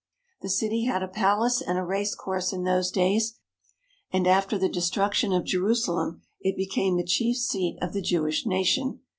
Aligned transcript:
The 0.41 0.49
city 0.49 0.85
had 0.85 1.03
a 1.03 1.07
palace 1.07 1.61
and 1.61 1.77
a 1.77 1.83
race 1.83 2.15
course 2.15 2.51
in 2.51 2.63
those 2.63 2.89
days, 2.89 3.37
and 4.11 4.25
after 4.25 4.57
the 4.57 4.67
destruction 4.67 5.31
of 5.31 5.43
Jerusalem 5.45 6.23
it 6.39 6.57
became 6.57 6.97
the 6.97 7.03
chief 7.05 7.37
seat 7.37 7.77
of 7.83 7.93
the 7.93 8.01
Jewish 8.01 8.43
nation. 8.47 9.01